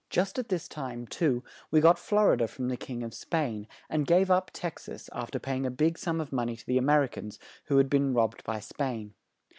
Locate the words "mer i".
6.81-7.07